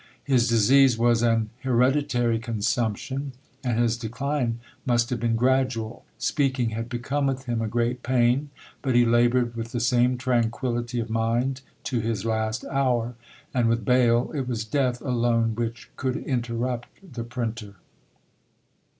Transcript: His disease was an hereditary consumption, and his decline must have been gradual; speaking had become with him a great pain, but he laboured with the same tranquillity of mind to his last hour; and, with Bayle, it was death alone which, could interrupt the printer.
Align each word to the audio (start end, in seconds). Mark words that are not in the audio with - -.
His 0.23 0.47
disease 0.47 0.97
was 0.97 1.21
an 1.21 1.51
hereditary 1.59 2.39
consumption, 2.39 3.33
and 3.63 3.77
his 3.77 3.95
decline 3.99 4.59
must 4.83 5.11
have 5.11 5.19
been 5.19 5.35
gradual; 5.35 6.05
speaking 6.17 6.71
had 6.71 6.89
become 6.89 7.27
with 7.27 7.45
him 7.45 7.61
a 7.61 7.67
great 7.67 8.01
pain, 8.01 8.49
but 8.81 8.95
he 8.95 9.05
laboured 9.05 9.55
with 9.55 9.73
the 9.73 9.79
same 9.79 10.17
tranquillity 10.17 10.99
of 10.99 11.11
mind 11.11 11.61
to 11.83 11.99
his 11.99 12.25
last 12.25 12.65
hour; 12.65 13.13
and, 13.53 13.69
with 13.69 13.85
Bayle, 13.85 14.31
it 14.31 14.47
was 14.47 14.65
death 14.65 15.03
alone 15.03 15.53
which, 15.53 15.91
could 15.97 16.17
interrupt 16.17 16.87
the 17.13 17.23
printer. 17.23 17.75